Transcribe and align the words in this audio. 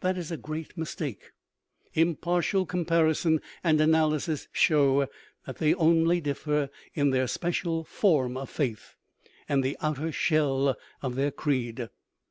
That 0.00 0.16
is 0.16 0.30
a 0.30 0.38
great 0.38 0.78
mistake. 0.78 1.32
Impartial 1.92 2.64
comparison 2.64 3.42
and 3.62 3.78
analysis 3.78 4.48
show 4.50 5.06
that 5.44 5.58
they 5.58 5.74
only 5.74 6.18
differ 6.18 6.70
in 6.94 7.10
their 7.10 7.26
special 7.26 7.84
"form 7.84 8.38
of 8.38 8.48
faith" 8.48 8.94
and 9.50 9.62
the 9.62 9.76
outer 9.82 10.12
shell 10.12 10.76
of 11.02 11.14
their 11.14 11.30
creed. 11.30 11.90